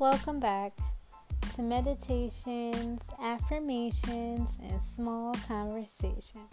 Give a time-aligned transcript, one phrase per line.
[0.00, 0.72] Welcome back
[1.56, 6.48] to Meditations, Affirmations, and Small Conversations.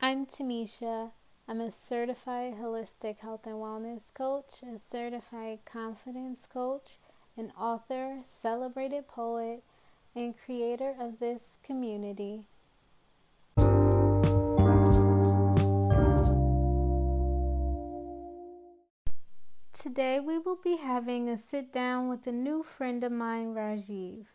[0.00, 1.10] I'm Tamisha.
[1.48, 6.98] I'm a certified holistic health and wellness coach, a certified confidence coach,
[7.36, 9.64] an author, celebrated poet,
[10.14, 12.44] and creator of this community.
[19.98, 24.26] Today we will be having a sit down with a new friend of mine, Rajiv.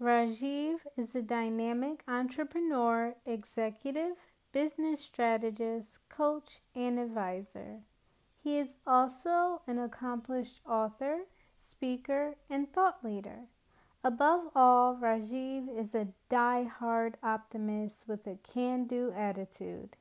[0.00, 4.12] Rajiv is a dynamic entrepreneur, executive,
[4.52, 7.80] business strategist, coach, and advisor.
[8.40, 13.46] He is also an accomplished author, speaker, and thought leader.
[14.04, 19.96] Above all, Rajiv is a die-hard optimist with a can do attitude.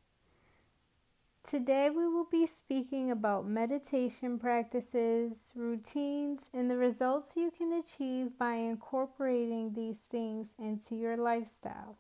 [1.48, 8.36] Today, we will be speaking about meditation practices, routines, and the results you can achieve
[8.40, 11.98] by incorporating these things into your lifestyle.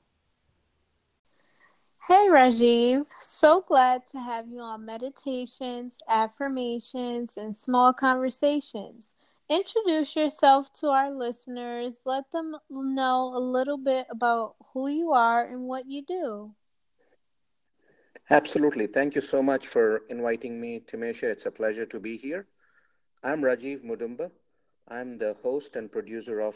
[2.07, 3.05] Hey, Rajiv.
[3.21, 9.09] So glad to have you on Meditations, Affirmations, and Small Conversations.
[9.47, 12.01] Introduce yourself to our listeners.
[12.03, 16.55] Let them know a little bit about who you are and what you do.
[18.29, 18.87] Absolutely.
[18.87, 21.23] Thank you so much for inviting me, Timesha.
[21.25, 22.47] It's a pleasure to be here.
[23.23, 24.31] I'm Rajiv Mudumba.
[24.87, 26.55] I'm the host and producer of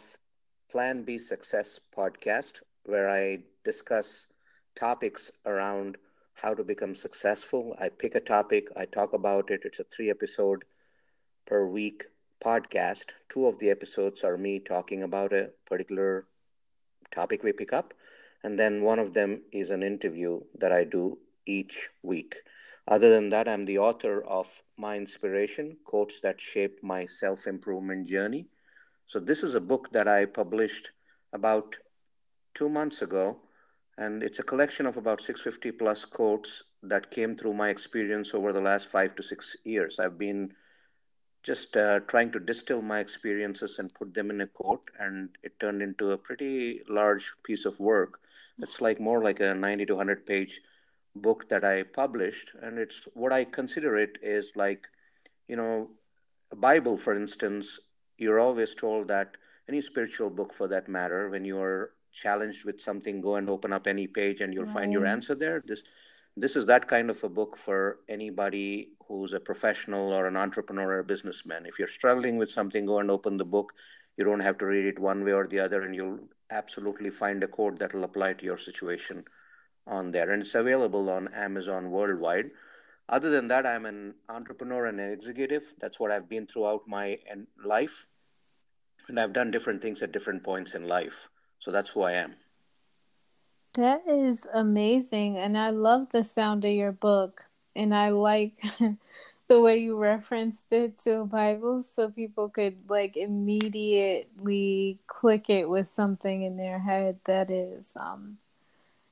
[0.71, 4.25] Plan B Success podcast, where I discuss
[4.75, 5.97] topics around
[6.33, 7.75] how to become successful.
[7.79, 9.61] I pick a topic, I talk about it.
[9.63, 10.63] It's a three episode
[11.45, 12.05] per week
[12.43, 13.11] podcast.
[13.29, 16.25] Two of the episodes are me talking about a particular
[17.11, 17.93] topic we pick up.
[18.43, 22.35] And then one of them is an interview that I do each week.
[22.87, 24.47] Other than that, I'm the author of
[24.77, 28.47] My Inspiration Quotes That Shape My Self Improvement Journey.
[29.07, 30.91] So, this is a book that I published
[31.33, 31.75] about
[32.53, 33.37] two months ago,
[33.97, 38.53] and it's a collection of about 650 plus quotes that came through my experience over
[38.53, 39.99] the last five to six years.
[39.99, 40.53] I've been
[41.43, 45.59] just uh, trying to distill my experiences and put them in a quote, and it
[45.59, 48.19] turned into a pretty large piece of work.
[48.59, 50.59] It's like more like a 90 to 100 page
[51.21, 54.87] book that I published, and it's what I consider it is like,
[55.47, 55.89] you know,
[56.51, 57.79] a Bible, for instance.
[58.17, 59.37] You're always told that
[59.69, 63.71] any spiritual book, for that matter, when you are challenged with something, go and open
[63.71, 64.73] up any page, and you'll right.
[64.73, 65.63] find your answer there.
[65.65, 65.83] This
[66.35, 70.87] this is that kind of a book for anybody who's a professional or an entrepreneur
[70.87, 71.65] or a businessman.
[71.65, 73.73] If you're struggling with something, go and open the book.
[74.17, 76.19] You don't have to read it one way or the other, and you'll
[76.49, 79.23] absolutely find a code that will apply to your situation
[79.89, 82.51] on there, and it's available on Amazon worldwide.
[83.09, 85.73] Other than that, I'm an entrepreneur and an executive.
[85.79, 87.17] That's what I've been throughout my
[87.65, 88.05] life,
[89.07, 91.29] and I've done different things at different points in life.
[91.59, 92.35] So that's who I am.
[93.75, 98.53] That is amazing, and I love the sound of your book, and I like.
[99.49, 105.67] the way you referenced it to a Bible so people could like immediately click it
[105.67, 108.37] with something in their head that is um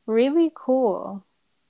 [0.08, 1.24] really cool.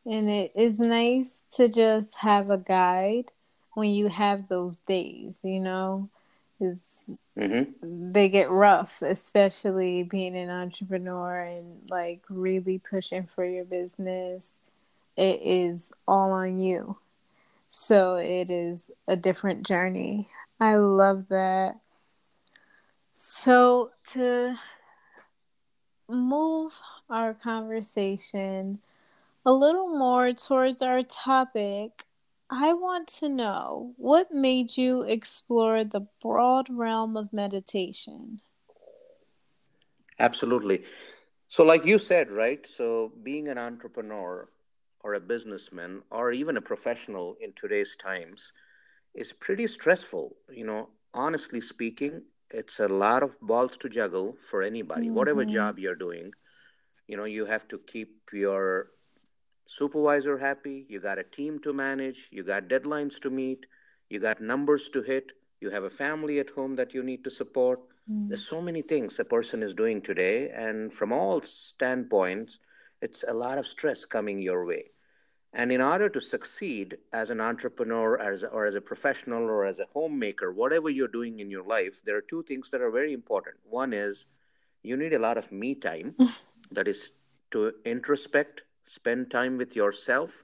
[0.05, 3.31] And it is nice to just have a guide
[3.73, 6.09] when you have those days, you know.
[6.59, 7.03] Is
[7.37, 8.11] mm-hmm.
[8.11, 14.59] they get rough, especially being an entrepreneur and like really pushing for your business.
[15.15, 16.97] It is all on you.
[17.69, 20.27] So it is a different journey.
[20.59, 21.75] I love that.
[23.13, 24.55] So to
[26.09, 26.79] move
[27.09, 28.79] our conversation
[29.45, 32.05] a little more towards our topic,
[32.49, 38.41] I want to know what made you explore the broad realm of meditation?
[40.19, 40.83] Absolutely.
[41.49, 42.65] So, like you said, right?
[42.75, 44.49] So, being an entrepreneur
[45.01, 48.51] or a businessman or even a professional in today's times
[49.13, 50.35] is pretty stressful.
[50.51, 55.15] You know, honestly speaking, it's a lot of balls to juggle for anybody, mm-hmm.
[55.15, 56.31] whatever job you're doing.
[57.07, 58.87] You know, you have to keep your
[59.67, 63.65] supervisor happy, you got a team to manage, you got deadlines to meet,
[64.09, 67.31] you got numbers to hit, you have a family at home that you need to
[67.31, 67.79] support.
[68.09, 68.29] Mm.
[68.29, 72.59] There's so many things a person is doing today, and from all standpoints,
[73.01, 74.91] it's a lot of stress coming your way.
[75.57, 79.79] And in order to succeed as an entrepreneur as, or as a professional or as
[79.79, 83.11] a homemaker, whatever you're doing in your life, there are two things that are very
[83.11, 83.55] important.
[83.63, 84.27] One is
[84.83, 86.13] you need a lot of me time,
[86.71, 87.09] that is
[87.51, 90.43] to introspect, spend time with yourself,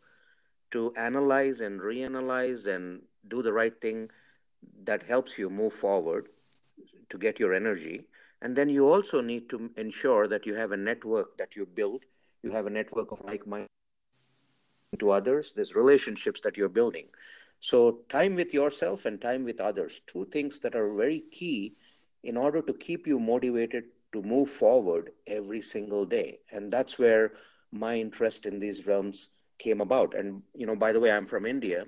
[0.72, 4.10] to analyze and reanalyze and do the right thing
[4.84, 6.30] that helps you move forward
[7.12, 8.02] to get your energy.
[8.42, 12.02] And then you also need to ensure that you have a network that you build.
[12.42, 13.68] You have a network of like minded
[14.98, 15.54] to others.
[15.56, 17.08] There's relationships that you're building.
[17.60, 21.76] So, time with yourself and time with others, two things that are very key
[22.24, 26.40] in order to keep you motivated to move forward every single day.
[26.52, 27.34] And that's where
[27.72, 29.30] my interest in these realms
[29.60, 30.16] came about.
[30.16, 31.86] And, you know, by the way, I'm from India.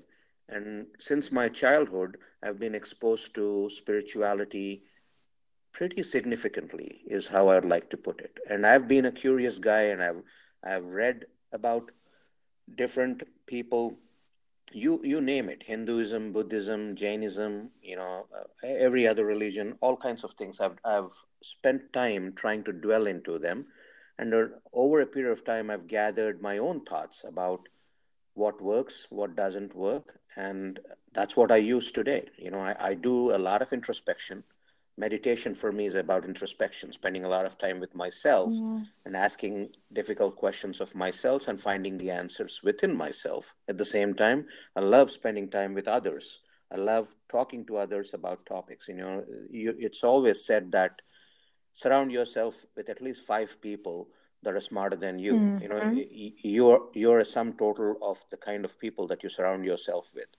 [0.49, 4.83] And since my childhood, I've been exposed to spirituality
[5.71, 8.37] pretty significantly, is how I'd like to put it.
[8.49, 10.23] And I've been a curious guy and I've,
[10.63, 11.91] I've read about
[12.73, 13.97] different people.
[14.73, 15.63] You you name it.
[15.63, 21.11] Hinduism buddhism jainism you know uh, every other religion all kinds of things i've i've
[21.41, 23.67] spent time trying to dwell into them.
[24.17, 27.69] And uh, over a period of time i've gathered my own thoughts about
[28.33, 30.19] what works what doesn't work.
[30.35, 30.79] And
[31.13, 32.27] that's what i use today.
[32.37, 34.43] You know i, I do a lot of introspection
[34.97, 39.03] meditation for me is about introspection, spending a lot of time with myself yes.
[39.05, 43.53] and asking difficult questions of myself and finding the answers within myself.
[43.67, 44.45] At the same time,
[44.75, 46.39] I love spending time with others.
[46.71, 48.87] I love talking to others about topics.
[48.87, 51.01] You know, you, it's always said that
[51.73, 54.07] surround yourself with at least five people
[54.43, 55.33] that are smarter than you.
[55.33, 55.61] Mm-hmm.
[55.61, 56.05] You know,
[56.43, 60.29] you're you're a sum total of the kind of people that you surround yourself with,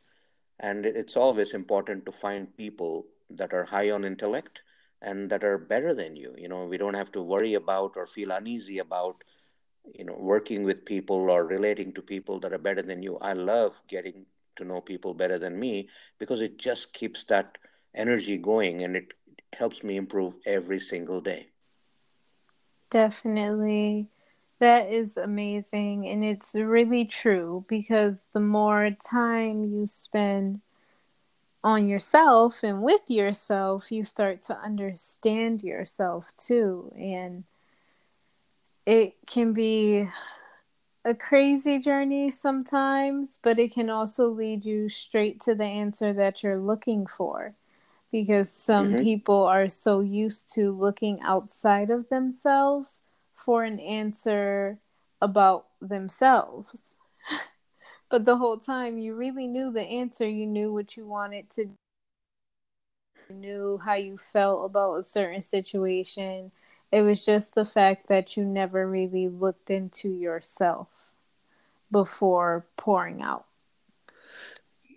[0.58, 4.61] and it's always important to find people that are high on intellect
[5.02, 6.34] and that are better than you.
[6.38, 9.25] You know we don't have to worry about or feel uneasy about
[9.94, 13.19] you know working with people or relating to people that are better than you.
[13.19, 14.26] I love getting
[14.56, 15.88] to know people better than me
[16.19, 17.58] because it just keeps that
[17.94, 19.12] energy going and it
[19.55, 21.49] helps me improve every single day.
[22.90, 24.08] Definitely.
[24.58, 30.61] That is amazing and it's really true because the more time you spend
[31.66, 36.92] on yourself and with yourself, you start to understand yourself too.
[36.96, 37.42] And
[38.86, 40.08] it can be
[41.04, 46.44] a crazy journey sometimes, but it can also lead you straight to the answer that
[46.44, 47.52] you're looking for.
[48.12, 49.02] Because some mm-hmm.
[49.02, 53.02] people are so used to looking outside of themselves
[53.34, 54.78] for an answer
[55.20, 57.00] about themselves.
[58.08, 61.70] But the whole time you really knew the answer, you knew what you wanted to
[63.28, 66.52] you knew how you felt about a certain situation.
[66.92, 70.88] It was just the fact that you never really looked into yourself
[71.90, 73.46] before pouring out.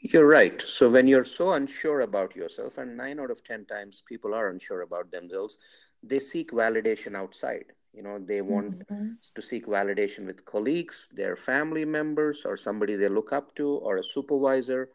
[0.02, 0.62] You're right.
[0.62, 4.50] So when you're so unsure about yourself, and nine out of 10 times people are
[4.50, 5.58] unsure about themselves,
[6.04, 7.74] they seek validation outside.
[7.94, 9.14] You know, they want mm-hmm.
[9.34, 13.98] to seek validation with colleagues, their family members, or somebody they look up to, or
[13.98, 14.90] a supervisor.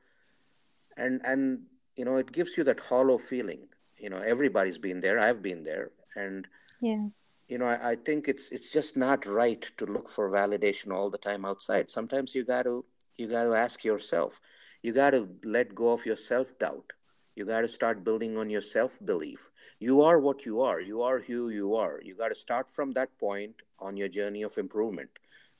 [0.96, 1.62] And and
[1.96, 3.68] you know, it gives you that hollow feeling.
[3.98, 5.18] You know, everybody's been there.
[5.18, 6.46] I've been there, and
[6.80, 10.92] yes, you know, I, I think it's it's just not right to look for validation
[10.92, 11.90] all the time outside.
[11.90, 12.84] Sometimes you got to
[13.16, 14.40] you got to ask yourself.
[14.82, 16.92] You got to let go of your self doubt.
[17.34, 20.80] You got to start building on your self belief you are what you are.
[20.80, 22.00] You are who you are.
[22.02, 25.10] You got to start from that point on your journey of improvement.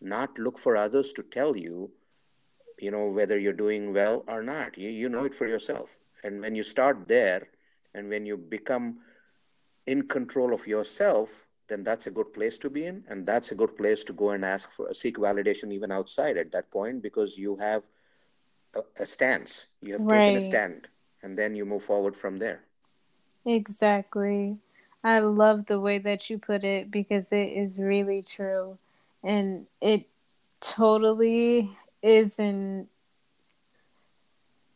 [0.01, 1.91] Not look for others to tell you
[2.79, 4.77] you know whether you're doing well or not.
[4.77, 5.97] You, you know it for yourself.
[6.23, 7.49] And when you start there
[7.95, 8.99] and when you become
[9.87, 13.55] in control of yourself then that's a good place to be in and that's a
[13.55, 17.39] good place to go and ask for seek validation even outside at that point because
[17.39, 17.89] you have
[18.75, 19.67] a, a stance.
[19.81, 20.19] You have right.
[20.19, 20.89] taken a stand
[21.25, 22.61] and then you move forward from there
[23.47, 24.59] Exactly.
[25.03, 28.79] I love the way that you put it because it is really true.
[29.23, 30.09] And it
[30.61, 31.71] totally
[32.03, 32.87] is not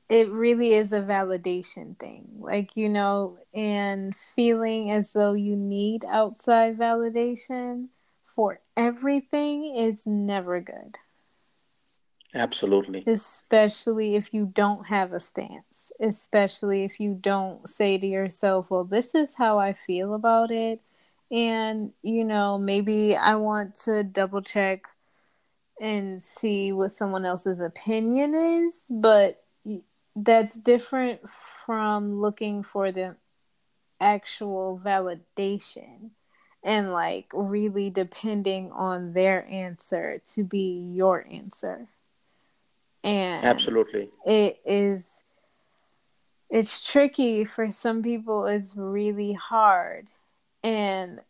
[0.09, 2.26] it really is a validation thing.
[2.38, 7.88] Like, you know, and feeling as though you need outside validation
[8.25, 10.97] for everything is never good.
[12.35, 13.04] Absolutely.
[13.06, 18.85] Especially if you don't have a stance, especially if you don't say to yourself, well,
[18.85, 20.80] this is how I feel about it.
[21.30, 24.85] And, you know, maybe I want to double check
[25.80, 29.44] and see what someone else's opinion is, but
[30.16, 33.16] that's different from looking for the
[34.00, 36.11] actual validation
[36.64, 41.88] and like really depending on their answer to be your answer
[43.05, 45.23] and absolutely it is
[46.50, 50.09] it's tricky for some people it's really hard
[50.64, 51.21] and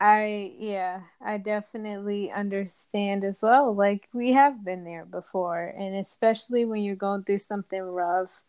[0.00, 3.74] I yeah, I definitely understand as well.
[3.74, 8.42] Like we have been there before, and especially when you're going through something rough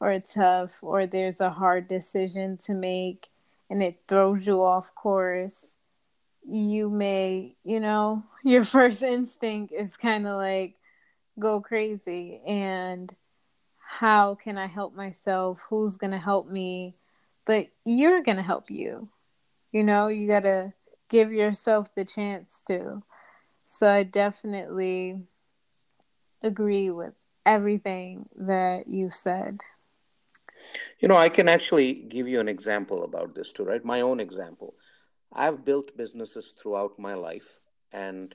[0.00, 3.28] or tough or there's a hard decision to make
[3.70, 5.76] and it throws you off course,
[6.48, 10.74] you may, you know, your first instinct is kind of like
[11.38, 13.14] go crazy and
[13.78, 15.64] how can I help myself?
[15.70, 16.94] Who's going to help me?
[17.44, 19.08] But you're going to help you.
[19.72, 20.72] You know, you got to
[21.08, 23.02] give yourself the chance to.
[23.64, 25.22] So I definitely
[26.42, 27.14] agree with
[27.44, 29.60] everything that you said.
[30.98, 33.84] You know, I can actually give you an example about this too, right?
[33.84, 34.74] My own example.
[35.32, 37.60] I've built businesses throughout my life,
[37.92, 38.34] and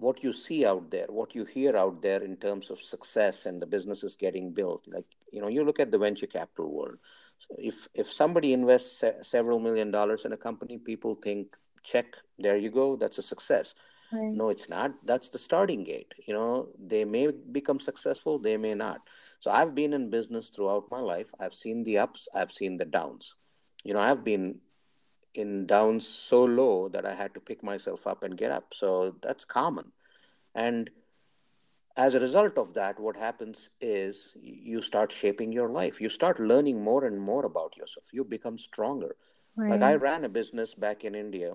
[0.00, 3.60] what you see out there, what you hear out there in terms of success and
[3.60, 6.98] the businesses getting built, like you know, you look at the venture capital world.
[7.38, 12.06] So if if somebody invests se- several million dollars in a company, people think, check,
[12.38, 13.74] there you go, that's a success.
[14.12, 14.32] Right.
[14.32, 14.94] No, it's not.
[15.04, 16.12] That's the starting gate.
[16.26, 19.00] You know, they may become successful, they may not.
[19.38, 21.32] So I've been in business throughout my life.
[21.38, 23.34] I've seen the ups, I've seen the downs.
[23.84, 24.60] You know, I've been
[25.34, 28.74] in down so low that I had to pick myself up and get up.
[28.74, 29.92] So that's common.
[30.54, 30.90] And
[31.96, 36.00] as a result of that, what happens is you start shaping your life.
[36.00, 38.06] You start learning more and more about yourself.
[38.12, 39.16] You become stronger.
[39.56, 39.70] Right.
[39.70, 41.54] Like I ran a business back in India.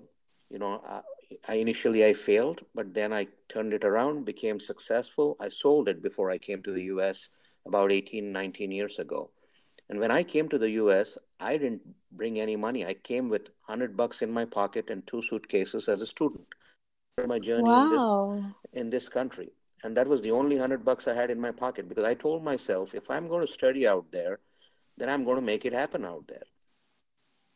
[0.50, 1.00] You know, I,
[1.48, 5.36] I initially I failed, but then I turned it around, became successful.
[5.40, 7.30] I sold it before I came to the US
[7.66, 9.30] about 18, 19 years ago.
[9.88, 12.84] And when I came to the US, I didn't bring any money.
[12.84, 16.46] I came with 100 bucks in my pocket and two suitcases as a student.
[17.26, 18.32] My journey wow.
[18.32, 19.52] in, this, in this country.
[19.84, 22.42] And that was the only 100 bucks I had in my pocket because I told
[22.42, 24.40] myself if I'm going to study out there,
[24.96, 26.42] then I'm going to make it happen out there.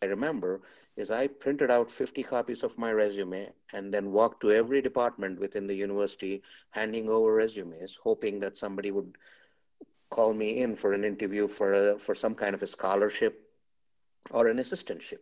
[0.03, 0.63] I remember
[0.97, 5.41] is I printed out 50 copies of my resume and then walked to every department
[5.41, 9.17] within the university handing over resumes, hoping that somebody would
[10.11, 13.41] call me in for an interview for a, for some kind of a scholarship
[14.31, 15.21] or an assistantship.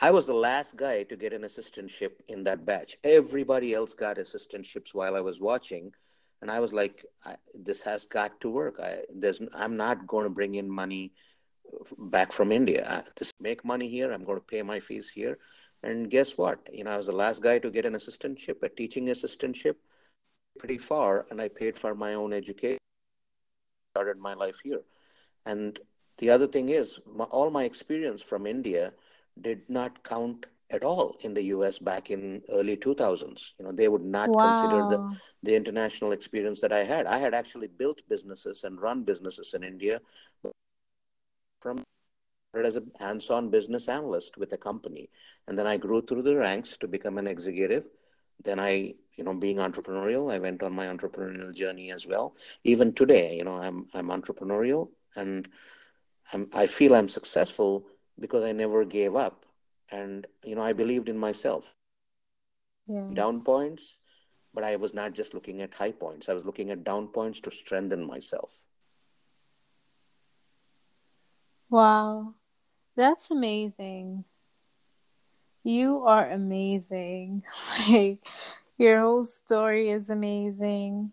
[0.00, 2.96] I was the last guy to get an assistantship in that batch.
[3.02, 5.92] Everybody else got assistantships while I was watching,
[6.40, 8.78] and I was like, I, "This has got to work.
[8.80, 11.14] I, there's, I'm not going to bring in money
[11.98, 12.86] back from India.
[12.88, 14.12] I, just make money here.
[14.12, 15.38] I'm going to pay my fees here."
[15.82, 16.58] And guess what?
[16.72, 19.76] You know, I was the last guy to get an assistantship, a teaching assistantship,
[20.58, 22.77] pretty far, and I paid for my own education
[23.98, 24.82] started my life here.
[25.44, 25.78] And
[26.18, 28.92] the other thing is, my, all my experience from India
[29.40, 33.52] did not count at all in the US back in early 2000s.
[33.58, 34.44] You know, they would not wow.
[34.44, 37.06] consider the, the international experience that I had.
[37.06, 40.00] I had actually built businesses and run businesses in India
[41.60, 41.82] from
[42.54, 45.08] as a hands-on business analyst with a company
[45.46, 47.84] and then i grew through the ranks to become an executive
[48.42, 50.32] then i you know being entrepreneurial.
[50.32, 52.36] I went on my entrepreneurial journey as well.
[52.64, 55.48] Even today you know i'm i'm entrepreneurial and
[56.32, 57.86] I'm, i feel i'm successful
[58.18, 59.44] because i never gave up.
[59.90, 61.74] And you know i believed in myself.
[62.90, 63.12] Yes.
[63.12, 63.96] down points
[64.54, 66.28] but i was not just looking at high points.
[66.28, 68.64] I was looking at down points to strengthen myself.
[71.70, 72.34] Wow.
[72.96, 74.24] That's amazing.
[75.64, 77.42] You are amazing.
[77.88, 78.24] Like
[78.78, 81.12] your whole story is amazing.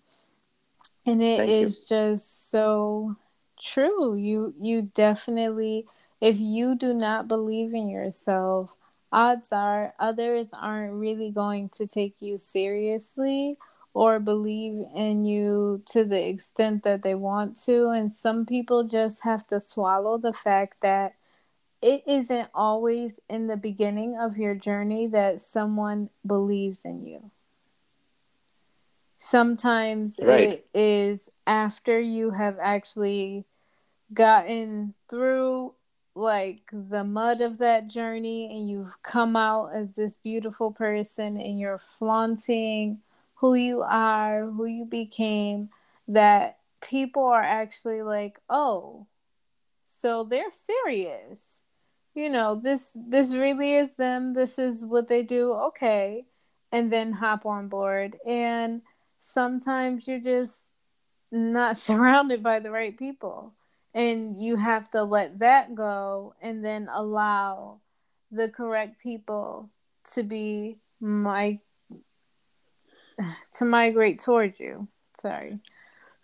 [1.05, 1.86] And it Thank is you.
[1.88, 3.15] just so
[3.60, 4.15] true.
[4.15, 5.88] You you definitely
[6.22, 8.75] if you do not believe in yourself,
[9.12, 13.55] odds are others aren't really going to take you seriously
[13.93, 17.89] or believe in you to the extent that they want to.
[17.89, 21.15] And some people just have to swallow the fact that
[21.81, 27.31] it isn't always in the beginning of your journey that someone believes in you.
[29.25, 30.63] Sometimes right.
[30.74, 33.44] it is after you have actually
[34.13, 35.74] gotten through
[36.13, 41.60] like the mud of that journey and you've come out as this beautiful person and
[41.60, 43.00] you're flaunting
[43.34, 45.70] who you are, who you became,
[46.08, 49.08] that people are actually like, oh,
[49.82, 51.63] so they're serious.
[52.13, 54.36] You know, this this really is them.
[54.36, 55.51] This is what they do.
[55.53, 56.27] Okay.
[56.72, 58.17] And then hop on board.
[58.24, 58.84] And
[59.19, 60.72] sometimes you're just
[61.31, 63.53] not surrounded by the right people.
[63.93, 67.79] And you have to let that go and then allow
[68.29, 69.69] the correct people
[70.13, 71.60] to be my
[73.53, 74.89] to migrate towards you.
[75.17, 75.60] Sorry.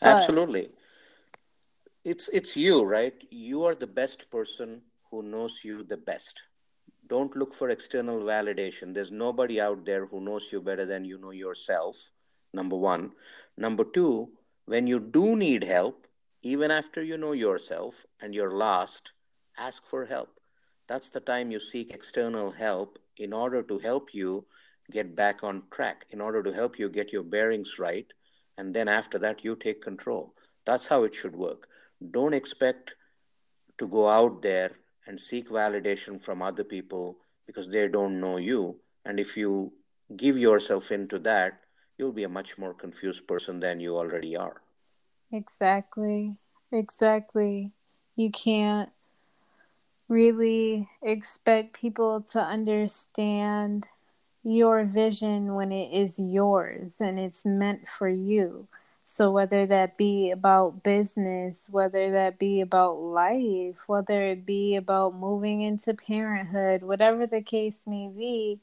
[0.01, 0.69] But, absolutely.
[2.03, 3.13] It's it's you right?
[3.29, 6.41] You are the best person who knows you the best.
[7.07, 8.93] Don't look for external validation.
[8.93, 12.11] There's nobody out there who knows you better than you know yourself
[12.53, 13.11] number 1
[13.57, 14.29] number 2
[14.65, 16.07] when you do need help
[16.41, 19.13] even after you know yourself and you're lost
[19.57, 20.39] ask for help.
[20.87, 24.45] That's the time you seek external help in order to help you
[24.89, 28.07] get back on track in order to help you get your bearings right
[28.57, 30.33] and then after that you take control.
[30.65, 31.67] That's how it should work.
[32.11, 32.95] Don't expect
[33.77, 34.71] to go out there
[35.07, 37.17] and seek validation from other people
[37.47, 38.75] because they don't know you.
[39.05, 39.73] And if you
[40.15, 41.61] give yourself into that
[42.01, 44.61] you'll be a much more confused person than you already are.
[45.31, 46.35] Exactly.
[46.71, 47.71] Exactly.
[48.15, 48.89] You can't
[50.09, 53.87] really expect people to understand
[54.43, 58.67] your vision when it is yours and it's meant for you.
[59.05, 65.13] So, whether that be about business, whether that be about life, whether it be about
[65.15, 68.59] moving into parenthood, whatever the case may be,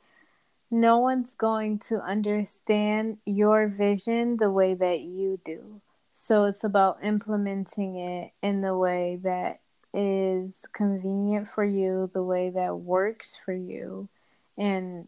[0.71, 5.81] no one's going to understand your vision the way that you do.
[6.13, 9.61] So, it's about implementing it in the way that
[9.95, 14.09] is convenient for you, the way that works for you.
[14.57, 15.07] And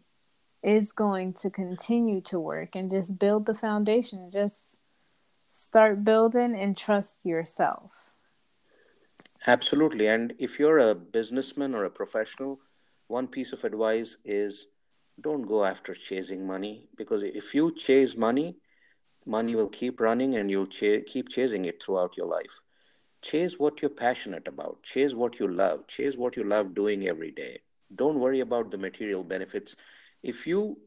[0.63, 4.31] is going to continue to work and just build the foundation.
[4.31, 4.79] Just
[5.49, 7.91] start building and trust yourself.
[9.47, 10.07] Absolutely.
[10.07, 12.61] And if you're a businessman or a professional,
[13.09, 14.67] one piece of advice is
[15.21, 18.57] don't go after chasing money because if you chase money,
[19.27, 22.61] money will keep running and you'll ch- keep chasing it throughout your life.
[23.23, 27.31] Chase what you're passionate about, chase what you love, chase what you love doing every
[27.31, 27.61] day.
[27.95, 29.77] Don't worry about the material benefits
[30.23, 30.79] if you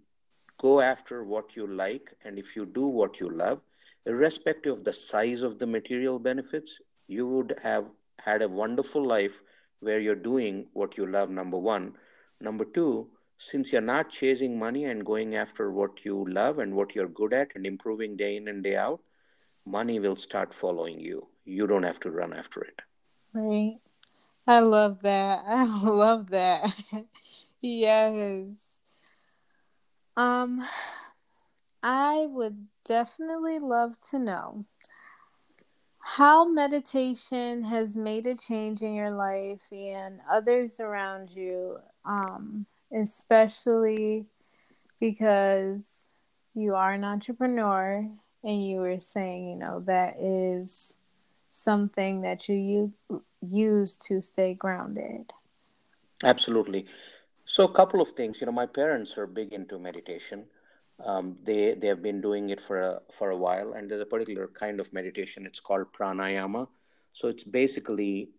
[0.57, 3.61] go after what you like and if you do what you love,
[4.05, 7.85] irrespective of the size of the material benefits, you would have
[8.19, 9.41] had a wonderful life
[9.79, 11.93] where you're doing what you love, number one.
[12.39, 16.95] Number two, since you're not chasing money and going after what you love and what
[16.95, 19.01] you're good at and improving day in and day out,
[19.65, 21.27] money will start following you.
[21.45, 22.81] You don't have to run after it.
[23.33, 23.77] Right.
[24.47, 25.43] I love that.
[25.47, 26.73] I love that.
[27.61, 28.55] yes.
[30.15, 30.63] Um,
[31.81, 34.65] I would definitely love to know
[36.03, 44.25] how meditation has made a change in your life and others around you, um, especially
[44.99, 46.07] because
[46.53, 48.07] you are an entrepreneur
[48.43, 50.95] and you were saying, you know, that is
[51.49, 52.93] something that you
[53.41, 55.31] use to stay grounded.
[56.23, 56.85] Absolutely.
[57.45, 58.39] So, a couple of things.
[58.39, 60.45] You know, my parents are big into meditation.
[61.03, 64.05] Um, they they have been doing it for a for a while, and there's a
[64.05, 65.45] particular kind of meditation.
[65.45, 66.67] It's called pranayama.
[67.11, 68.29] So it's basically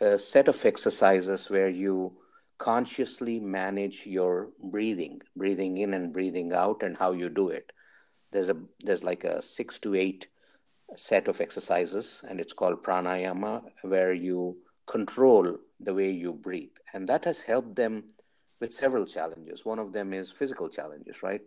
[0.00, 2.16] a set of exercises where you
[2.58, 7.72] consciously manage your breathing, breathing in and breathing out, and how you do it.
[8.32, 10.28] There's a there's like a six to eight
[10.96, 16.76] set of exercises, and it's called pranayama, where you control the way you breathe.
[16.92, 18.04] And that has helped them
[18.60, 19.64] with several challenges.
[19.64, 21.42] One of them is physical challenges, right?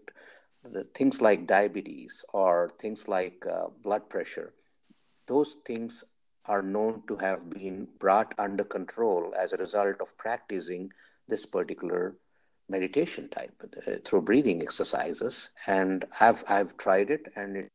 [0.63, 4.53] The things like diabetes or things like uh, blood pressure,
[5.27, 6.03] those things
[6.47, 10.91] are known to have been brought under control as a result of practicing
[11.27, 12.15] this particular
[12.69, 13.53] meditation type
[13.87, 15.51] uh, through breathing exercises.
[15.65, 17.69] And I've, I've tried it, and it,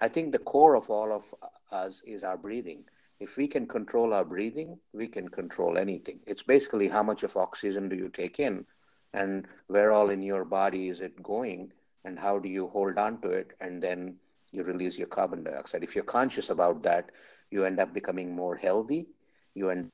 [0.00, 1.34] I think the core of all of
[1.72, 2.84] us is our breathing
[3.20, 6.20] if we can control our breathing, we can control anything.
[6.26, 8.64] It's basically how much of oxygen do you take in
[9.12, 11.72] and where all in your body is it going
[12.04, 14.16] and how do you hold on to it and then
[14.52, 15.84] you release your carbon dioxide.
[15.84, 17.10] If you're conscious about that,
[17.50, 19.08] you end up becoming more healthy,
[19.54, 19.88] you end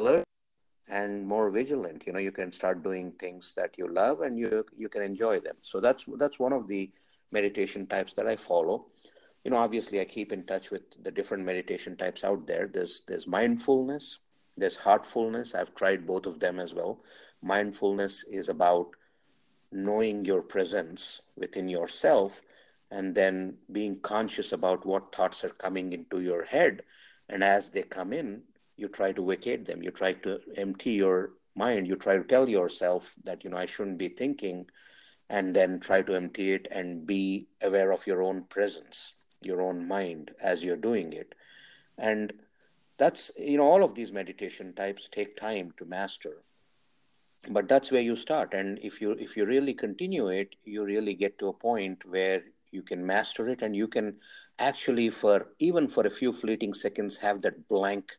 [0.00, 0.24] alert
[0.88, 2.04] and more vigilant.
[2.06, 5.40] You know, you can start doing things that you love and you you can enjoy
[5.40, 5.56] them.
[5.62, 6.90] So that's that's one of the
[7.32, 8.86] meditation types that I follow
[9.46, 13.02] you know obviously i keep in touch with the different meditation types out there there's
[13.06, 14.18] there's mindfulness
[14.56, 16.98] there's heartfulness i've tried both of them as well
[17.42, 18.88] mindfulness is about
[19.70, 22.42] knowing your presence within yourself
[22.90, 26.82] and then being conscious about what thoughts are coming into your head
[27.28, 28.42] and as they come in
[28.76, 32.48] you try to vacate them you try to empty your mind you try to tell
[32.48, 34.66] yourself that you know i shouldn't be thinking
[35.28, 39.14] and then try to empty it and be aware of your own presence
[39.46, 41.34] your own mind as you're doing it.
[41.98, 42.32] And
[42.98, 46.42] that's, you know, all of these meditation types take time to master.
[47.48, 48.54] But that's where you start.
[48.54, 52.42] And if you if you really continue it, you really get to a point where
[52.76, 54.16] you can master it and you can
[54.60, 58.12] actually for even for a few fleeting seconds have that blank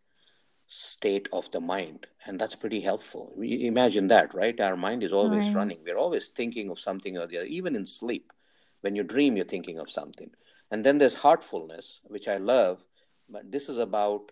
[0.67, 2.07] state of the mind.
[2.25, 3.33] And that's pretty helpful.
[3.41, 4.59] Imagine that right?
[4.59, 5.55] Our mind is always Right.
[5.55, 5.79] running.
[5.85, 7.47] We're always thinking of something or the other.
[7.47, 8.33] Even in sleep
[8.81, 10.31] when you dream you're thinking of something.
[10.71, 12.85] And then there's heartfulness which i love
[13.29, 14.31] but this is about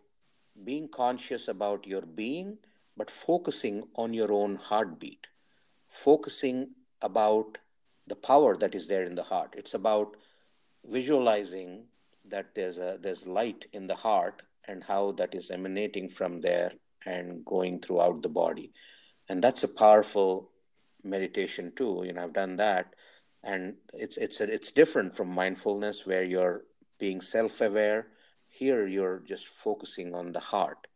[0.63, 2.57] being conscious about your being
[2.97, 5.27] but focusing on your own heartbeat.
[5.87, 7.57] Focusing about
[8.07, 9.55] the power that is there in the heart.
[9.57, 10.15] It's about
[10.85, 11.85] visualizing
[12.29, 16.71] that there's a there's light in the heart and how that is emanating from there
[17.05, 18.71] and going throughout the body.
[19.29, 20.51] And that's a powerful
[21.03, 22.95] meditation too you know i've done that.
[23.43, 26.63] And it's it's it's different from mindfulness where you're
[26.99, 28.07] being self-aware.
[28.47, 30.87] Here you're just focusing on the heart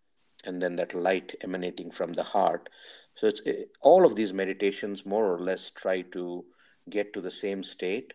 [0.46, 2.70] and then that light emanating from the heart.
[3.16, 3.42] So it's
[3.82, 6.46] all of these meditations more or less try to
[6.90, 8.14] get to the same state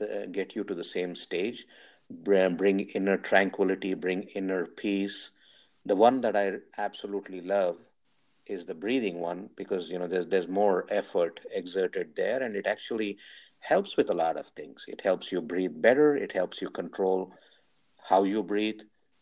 [0.00, 1.66] the, get you to the same stage,
[2.10, 5.30] bring inner tranquility, bring inner peace.
[5.86, 7.78] The one that I absolutely love
[8.46, 12.66] is the breathing one because you know there's there's more effort exerted there, and it
[12.66, 13.18] actually
[13.60, 14.86] helps with a lot of things.
[14.88, 16.16] It helps you breathe better.
[16.16, 17.32] It helps you control
[18.08, 18.80] how you breathe.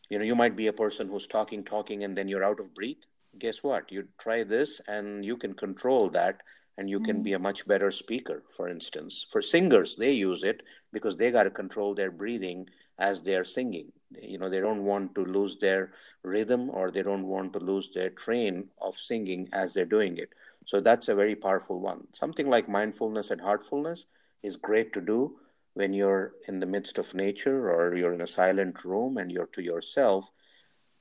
[0.09, 2.75] You know, you might be a person who's talking, talking, and then you're out of
[2.75, 3.05] breath.
[3.39, 3.93] Guess what?
[3.93, 6.41] You try this, and you can control that
[6.79, 7.37] and you can be mm.
[7.37, 9.27] a much better speaker for instance.
[9.31, 10.63] For singers they use it
[10.93, 12.67] because they got to control their breathing
[12.99, 17.03] as they are singing you know they don't want to lose their rhythm or they
[17.03, 20.31] don't want to lose their train of singing as they're doing it.
[20.65, 22.07] So that's a very powerful one.
[22.13, 24.07] Something like mindfulness and heartfulness
[24.43, 25.39] is great to do
[25.75, 29.47] when you're in the midst of nature or you're in a silent room and you're
[29.47, 30.31] to yourself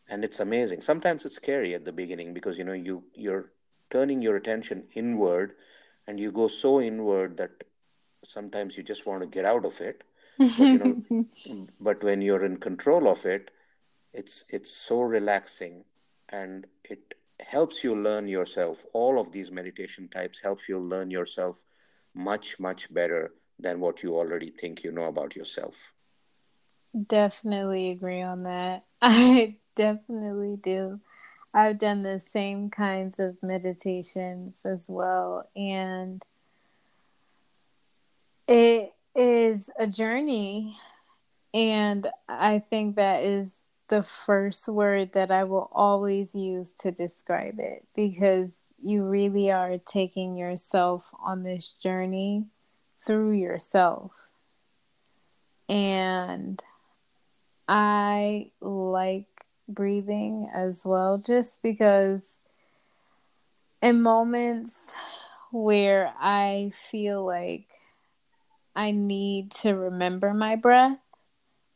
[0.10, 0.82] and it's amazing.
[0.82, 3.52] Sometimes it's scary at the beginning because you know you you're
[3.90, 5.54] turning your attention inward
[6.08, 7.52] and you go so inward that
[8.24, 10.04] sometimes you just want to get out of it
[10.58, 10.98] but you know
[11.82, 13.52] but when you're in control of it
[14.14, 15.84] it's it's so relaxing
[16.30, 21.64] and it helps you learn yourself all of these meditation types helps you learn yourself
[22.14, 25.94] much much better than what you already think you know about yourself
[27.06, 28.86] Definitely agree on that.
[29.02, 31.00] I definitely do.
[31.54, 35.50] I've done the same kinds of meditations as well.
[35.56, 36.24] And
[38.48, 40.78] it is a journey.
[41.54, 47.60] And I think that is the first word that I will always use to describe
[47.60, 52.46] it because you really are taking yourself on this journey
[53.00, 54.14] through yourself.
[55.70, 56.62] And
[57.68, 59.37] I like
[59.68, 62.42] breathing as well, just because
[63.82, 64.94] in moments
[65.52, 67.70] where I feel like
[68.76, 71.00] I need to remember my breath,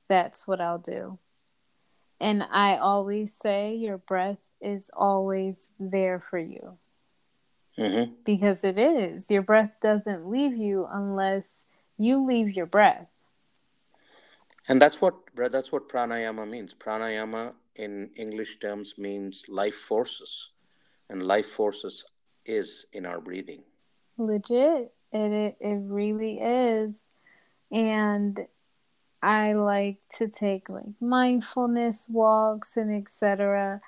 [0.08, 1.18] that's what I'll do.
[2.20, 6.78] And I always say your breath is always there for you.
[7.78, 8.14] mm-hmm.
[8.24, 9.32] Because it is.
[9.32, 11.66] Your breath doesn't leave you unless
[11.98, 13.08] you leave your breath.
[14.68, 16.74] And that's what that's what pranayama means.
[16.74, 20.52] Pranayama in English terms means life forces,
[21.10, 22.06] and life forces
[22.46, 23.64] is in our breathing.
[24.18, 27.10] Legit, it it, really is,
[27.72, 28.40] and
[29.24, 33.82] I like to take like mindfulness walks and etc.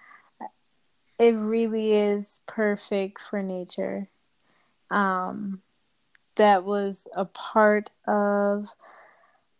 [1.19, 4.09] It really is perfect for nature.
[4.89, 5.61] Um,
[6.35, 8.69] that was a part of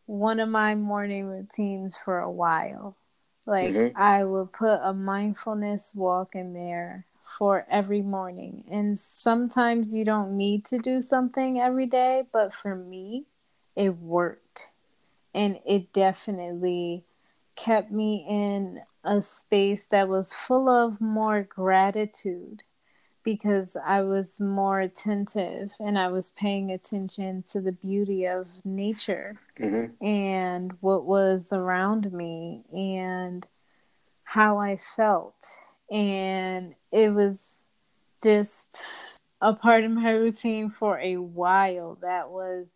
[0.07, 2.97] one of my morning routines for a while.
[3.45, 3.97] Like mm-hmm.
[4.01, 8.63] I would put a mindfulness walk in there for every morning.
[8.69, 13.25] And sometimes you don't need to do something every day, but for me,
[13.75, 14.67] it worked.
[15.34, 17.03] And it definitely
[17.56, 22.63] kept me in a space that was full of more gratitude
[23.23, 29.39] because I was more attentive and I was paying attention to the beauty of nature
[29.59, 30.05] mm-hmm.
[30.05, 33.45] and what was around me and
[34.23, 35.45] how I felt.
[35.91, 37.63] And it was
[38.23, 38.77] just
[39.41, 41.97] a part of my routine for a while.
[42.01, 42.67] That was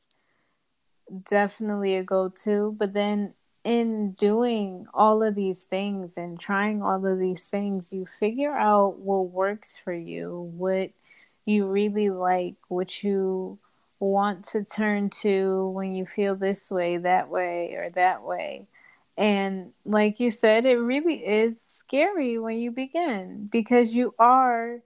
[1.30, 2.76] definitely a go to.
[2.78, 3.34] But then
[3.68, 8.98] in doing all of these things and trying all of these things, you figure out
[9.00, 10.92] what works for you, what
[11.46, 13.60] you really like, what you
[14.00, 18.68] want to turn to when you feel this way, that way, or that way.
[19.18, 24.80] And like you said, it really is scary when you begin because you are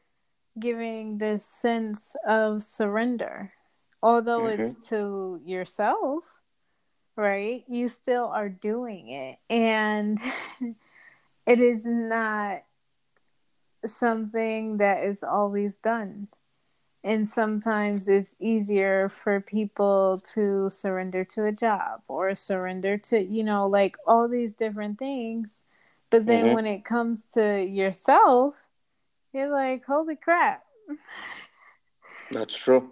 [0.60, 3.54] giving this sense of surrender.
[4.02, 4.60] Although mm-hmm.
[4.60, 6.41] it's to yourself,
[7.16, 7.64] right?
[7.68, 9.40] You still are doing it.
[9.50, 10.20] And
[11.46, 12.64] it is not
[13.86, 16.28] something that is always done.
[17.04, 23.44] And sometimes it's easier for people to surrender to a job or surrender to, you
[23.44, 25.58] know, like all these different things.
[26.12, 26.56] But then mm-hmm.
[26.56, 28.68] when it comes to yourself,
[29.34, 30.64] you're like, holy crap.
[32.32, 32.90] That's true.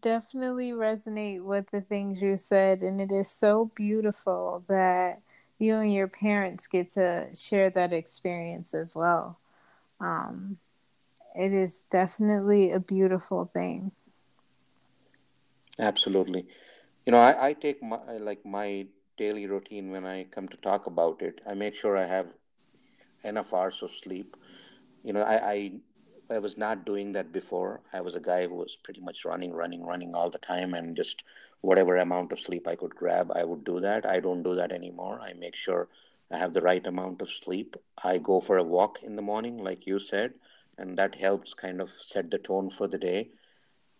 [0.00, 5.20] Definitely resonate with the things you said, and it is so beautiful that
[5.58, 9.38] you and your parents get to share that experience as well.
[10.00, 10.58] Um,
[11.34, 13.92] it is definitely a beautiful thing.
[15.78, 16.46] Absolutely.
[17.06, 20.86] You know, I, I take my like my daily routine when I come to talk
[20.86, 21.40] about it.
[21.46, 22.28] I make sure I have
[23.24, 24.36] enough hours of sleep.
[25.04, 25.72] You know, I, I
[26.30, 27.80] I was not doing that before.
[27.92, 30.94] I was a guy who was pretty much running, running, running all the time, and
[30.94, 31.24] just
[31.62, 34.04] whatever amount of sleep I could grab, I would do that.
[34.06, 35.20] I don't do that anymore.
[35.20, 35.88] I make sure
[36.30, 37.76] I have the right amount of sleep.
[38.04, 40.34] I go for a walk in the morning, like you said,
[40.76, 43.30] and that helps kind of set the tone for the day.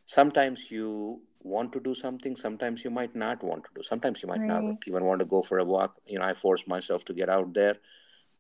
[0.05, 3.83] Sometimes you want to do something, sometimes you might not want to do.
[3.83, 4.63] Sometimes you might right.
[4.63, 5.97] not even want to go for a walk.
[6.07, 7.77] You know, I force myself to get out there.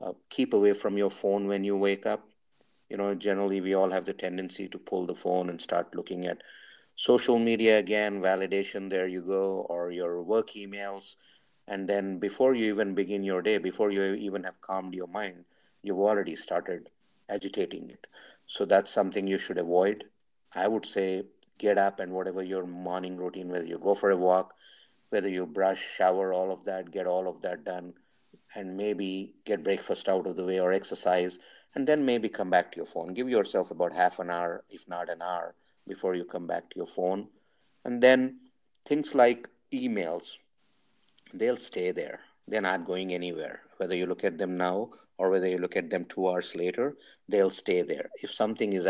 [0.01, 2.29] Uh, keep away from your phone when you wake up
[2.89, 6.27] you know generally we all have the tendency to pull the phone and start looking
[6.27, 6.43] at
[6.95, 11.15] social media again validation there you go or your work emails.
[11.71, 15.45] And then before you even begin your day before you even have calmed your mind
[15.83, 16.89] you've already started
[17.29, 18.07] agitating it.
[18.47, 20.05] So that's something you should avoid.
[20.55, 21.25] I would say
[21.59, 24.55] get up and whatever your morning routine whether you go for a walk
[25.11, 27.93] whether you brush shower all of that get all of that done
[28.55, 31.39] and maybe get breakfast out of the way or exercise
[31.75, 33.15] and then maybe come back to your phone.
[33.15, 35.55] Give yourself about half an hour, if not an hour,
[35.87, 37.29] before you come back to your phone.
[37.85, 38.39] And then
[38.85, 40.37] things like emails,
[41.33, 42.21] they'll stay there.
[42.47, 43.61] They're not going anywhere.
[43.77, 46.97] Whether you look at them now or whether you look at them two hours later,
[47.29, 48.09] they'll stay there.
[48.23, 48.89] If something is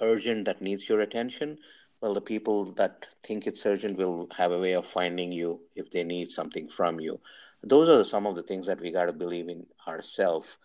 [0.00, 1.58] urgent that needs your attention,
[2.00, 5.90] well, the people that think it's urgent will have a way of finding you if
[5.90, 7.20] they need something from you.
[7.62, 10.58] Those are some of the things that we got to believe in ourselves.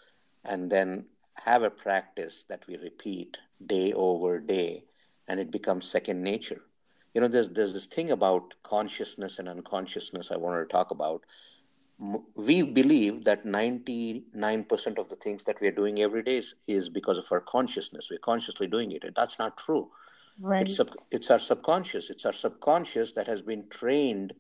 [0.43, 1.05] And then
[1.47, 4.83] have a practice that we repeat day over day
[5.27, 6.62] and it becomes second nature.
[7.13, 11.23] You know there's there's this thing about consciousness and unconsciousness i wanted to talk about.
[12.36, 16.89] We believe that 99% of the things that we are doing every day is, is
[16.89, 18.10] because of our consciousness.
[18.12, 19.03] We're consciously doing it.
[19.03, 19.89] And that's not true.
[20.39, 20.67] Right.
[20.67, 22.12] it's, sub, it's our subconscious.
[22.12, 24.33] It's our subconscious that has been trained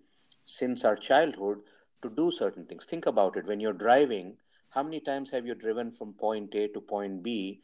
[0.45, 1.61] since our childhood
[2.03, 2.85] to do certain things.
[2.85, 3.47] Think about it.
[3.47, 4.37] When you're driving
[4.69, 7.61] how many times have you driven from point A to point B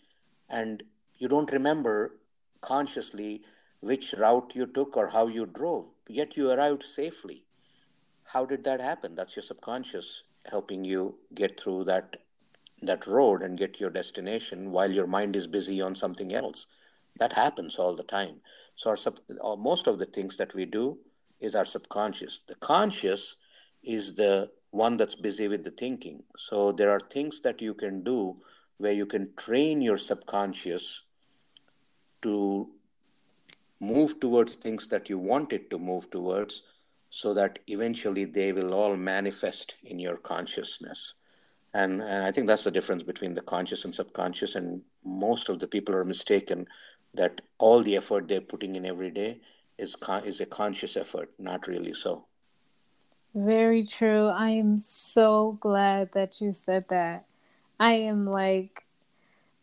[0.49, 0.83] and
[1.15, 2.19] you don't remember
[2.61, 3.43] consciously
[3.81, 7.43] which route you took or how you drove, yet you arrived safely?
[8.23, 9.15] How did that happen?
[9.15, 12.17] That's your subconscious helping you get through that
[12.81, 16.67] that road and get to your destination while your mind is busy on something else.
[17.17, 18.41] That happens all the time.
[18.75, 20.97] So our sub, uh, most of the things that we do
[21.39, 22.41] is our subconscious.
[22.45, 23.37] The conscious
[23.83, 26.23] is the one that's busy with the thinking.
[26.35, 28.37] So there are things that you can do
[28.77, 31.03] where you can train your subconscious
[32.23, 32.69] to
[33.79, 36.63] move towards things that you want it to move towards
[37.11, 41.13] so that eventually they will all manifest in your consciousness.
[41.75, 44.55] And, and I think that's the difference between the conscious and subconscious.
[44.55, 46.65] And most of the people are mistaken
[47.13, 49.41] that all the effort they're putting in every day
[49.77, 52.25] is, con- is a conscious effort, not really so.
[53.33, 54.27] Very true.
[54.27, 57.25] I am so glad that you said that.
[57.79, 58.83] I am like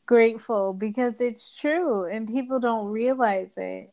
[0.06, 3.92] grateful because it's true and people don't realize it.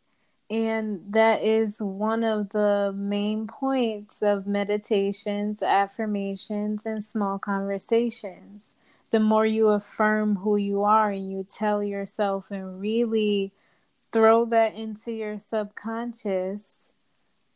[0.50, 8.74] And that is one of the main points of meditations, affirmations, and small conversations.
[9.12, 13.52] The more you affirm who you are and you tell yourself and really
[14.12, 16.92] throw that into your subconscious,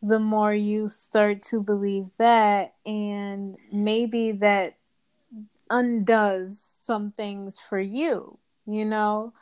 [0.02, 4.76] the more you start to believe that, and maybe that
[5.70, 9.34] undoes some things for you, you know?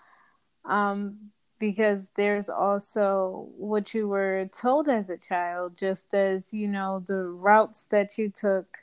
[0.66, 7.04] Um, because there's also what you were told as a child, just as, you know,
[7.06, 8.80] the routes that you took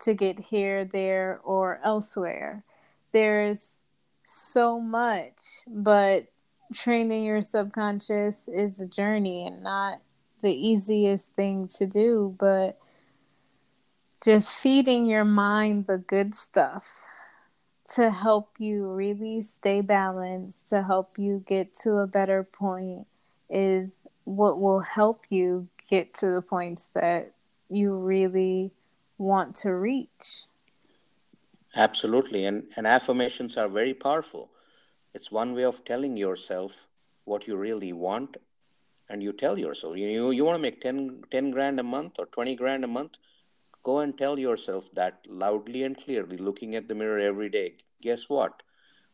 [0.00, 2.64] to get here, there, or elsewhere.
[3.12, 3.78] There's
[4.26, 6.26] so much, but
[6.72, 10.00] training your subconscious is a journey and not
[10.42, 12.78] the easiest thing to do, but
[14.24, 17.04] just feeding your mind the good stuff
[17.94, 23.06] to help you really stay balanced, to help you get to a better point,
[23.48, 27.32] is what will help you get to the points that
[27.68, 28.70] you really
[29.18, 30.44] want to reach.
[31.74, 32.44] Absolutely.
[32.44, 34.50] And, and affirmations are very powerful.
[35.14, 36.88] It's one way of telling yourself
[37.24, 38.36] what you really want.
[39.10, 42.26] And you tell yourself, you, you, want to make 10, 10 grand a month or
[42.26, 43.14] 20 grand a month?
[43.82, 47.74] Go and tell yourself that loudly and clearly, looking at the mirror every day.
[48.02, 48.62] Guess what?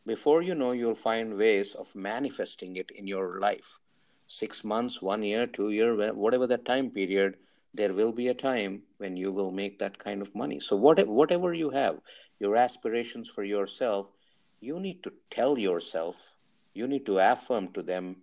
[0.05, 3.79] Before you know, you'll find ways of manifesting it in your life.
[4.27, 7.37] Six months, one year, two year, whatever that time period,
[7.73, 10.59] there will be a time when you will make that kind of money.
[10.59, 11.99] So whatever, whatever you have,
[12.39, 14.11] your aspirations for yourself,
[14.59, 16.35] you need to tell yourself,
[16.75, 18.17] you need to affirm to them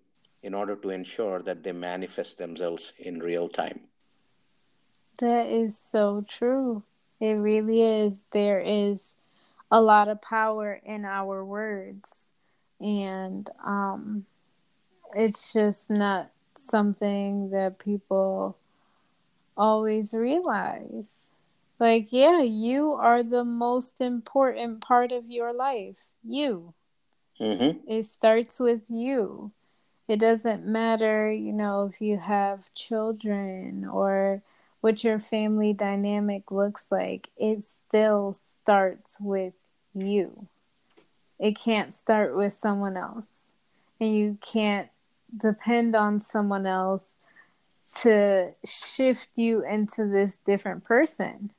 [0.44, 3.80] in order to ensure that they manifest themselves in real time.
[5.20, 6.82] That is so true.
[7.18, 8.20] It really is.
[8.30, 9.14] There is
[9.70, 12.26] a lot of power in our words.
[12.78, 14.26] And um,
[15.14, 18.58] it's just not something that people
[19.56, 21.30] always realize.
[21.78, 25.96] Like, yeah, you are the most important part of your life.
[26.22, 26.74] You.
[27.40, 27.90] Mm-hmm.
[27.90, 29.52] It starts with you.
[30.06, 34.42] It doesn't matter, you know, if you have children or
[34.80, 37.30] what your family dynamic looks like.
[37.38, 39.54] It still starts with
[39.94, 40.46] you.
[41.38, 43.46] It can't start with someone else.
[43.98, 44.90] And you can't
[45.34, 47.16] depend on someone else
[48.02, 51.50] to shift you into this different person.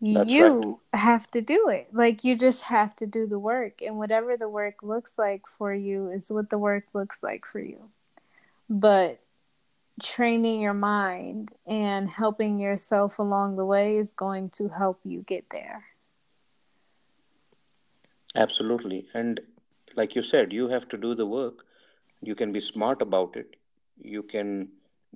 [0.00, 1.00] That's you right.
[1.00, 1.88] have to do it.
[1.92, 3.80] Like you just have to do the work.
[3.80, 7.60] And whatever the work looks like for you is what the work looks like for
[7.60, 7.88] you.
[8.68, 9.20] But
[10.02, 15.48] training your mind and helping yourself along the way is going to help you get
[15.50, 15.84] there.
[18.34, 19.06] Absolutely.
[19.14, 19.40] And
[19.96, 21.64] like you said, you have to do the work.
[22.20, 23.56] You can be smart about it.
[23.98, 24.68] You can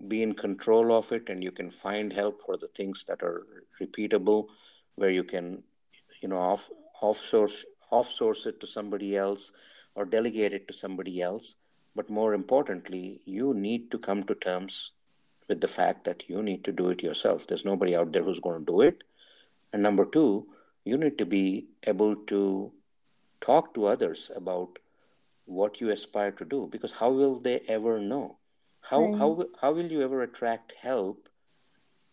[0.08, 3.46] be in control of it and you can find help for the things that are
[3.78, 4.46] repeatable
[4.96, 5.62] where you can
[6.20, 6.70] you know off
[7.02, 9.52] offsource offsource it to somebody else
[9.94, 11.56] or delegate it to somebody else.
[11.96, 14.92] But more importantly you need to come to terms
[15.48, 17.46] with the fact that you need to do it yourself.
[17.46, 19.02] There's nobody out there who's going to do it.
[19.72, 20.46] And number 2
[20.84, 22.72] you need to be able to
[23.40, 24.78] talk to others about
[25.44, 28.36] what you aspire to do because how will they ever know?
[28.80, 29.18] How right.
[29.18, 31.28] how how will you ever attract help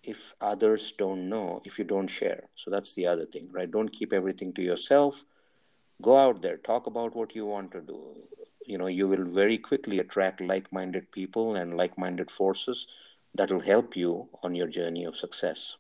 [0.07, 2.43] if others don't know if you don't share.
[2.55, 3.69] So that's the other thing right?
[3.69, 5.23] Don't keep everything to yourself.
[6.01, 7.99] Go out there talk about what you want to do.
[8.65, 12.87] You know you will very quickly attract like-minded people and like-minded forces
[13.35, 15.75] that will help you on your journey of success.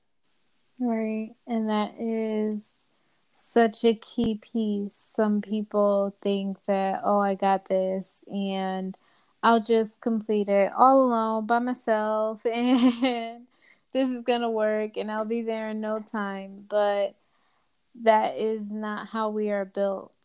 [0.79, 1.31] Right.
[1.47, 2.89] And that is
[3.33, 4.95] such a key piece.
[4.95, 8.97] Some people think that oh i got this and
[9.43, 12.45] i'll just complete it all alone by myself.
[12.53, 13.46] And
[13.93, 16.65] this is going to work and I'll be there in no time.
[16.67, 17.15] But
[18.03, 20.15] that is not how we are built.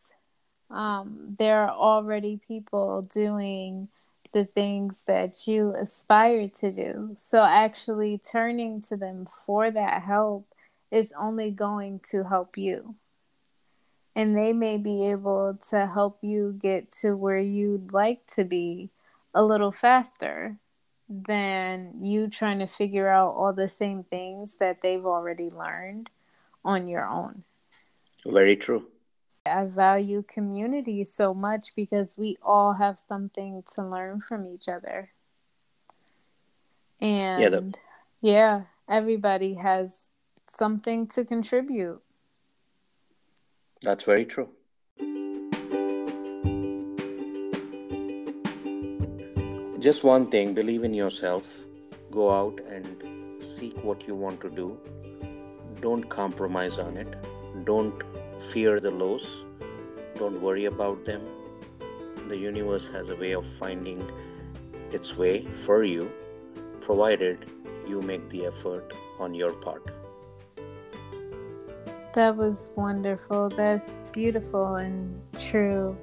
[0.70, 3.88] Um, there are already people doing
[4.32, 7.10] the things that you aspire to do.
[7.14, 10.46] So actually turning to them for that help
[10.90, 12.94] is only going to help you.
[14.14, 18.90] And they may be able to help you get to where you'd like to be
[19.34, 20.56] a little faster
[21.12, 26.08] than you trying to figure out all the same things that they've already learned
[26.64, 27.44] on your own.
[28.24, 28.86] Very true.
[29.44, 35.10] I value community so much because we all have something to learn from each other.
[37.00, 37.74] And yeah, the...
[38.20, 40.10] yeah everybody has
[40.48, 42.00] something to contribute.
[43.82, 44.48] That's very true.
[49.82, 51.44] Just one thing believe in yourself,
[52.12, 54.78] go out and seek what you want to do.
[55.80, 57.16] Don't compromise on it,
[57.64, 58.04] don't
[58.52, 59.26] fear the lows,
[60.20, 61.22] don't worry about them.
[62.28, 64.08] The universe has a way of finding
[64.92, 66.12] its way for you,
[66.80, 67.50] provided
[67.88, 69.90] you make the effort on your part.
[72.12, 73.48] That was wonderful.
[73.48, 75.96] That's beautiful and true.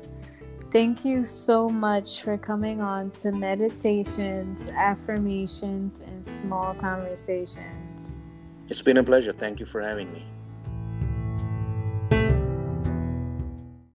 [0.71, 8.21] Thank you so much for coming on to Meditations, Affirmations, and Small Conversations.
[8.67, 9.33] It's been a pleasure.
[9.33, 10.27] Thank you for having me.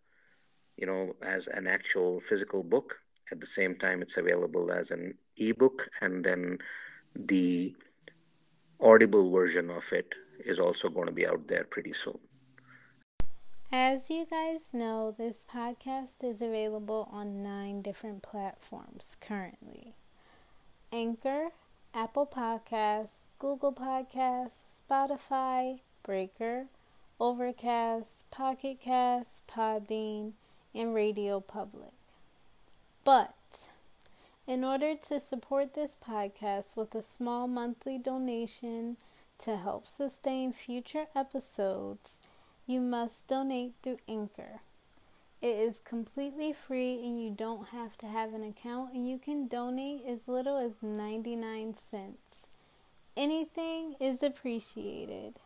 [0.77, 2.99] you know, as an actual physical book.
[3.31, 6.59] At the same time, it's available as an ebook, and then
[7.15, 7.75] the
[8.79, 10.13] audible version of it
[10.45, 12.19] is also going to be out there pretty soon.
[13.71, 19.95] As you guys know, this podcast is available on nine different platforms currently
[20.93, 21.49] Anchor,
[21.93, 26.67] Apple Podcasts, Google Podcasts, Spotify, Breaker,
[27.19, 30.33] Overcast, Pocket Cast, Podbean,
[30.73, 31.94] and Radio Public.
[33.05, 33.69] But
[34.47, 38.97] in order to support this podcast with a small monthly donation
[39.37, 42.17] to help sustain future episodes,
[42.65, 44.61] you must donate through Anchor.
[45.39, 49.47] It is completely free and you don't have to have an account, and you can
[49.47, 52.49] donate as little as 99 cents.
[53.15, 55.39] Anything is appreciated.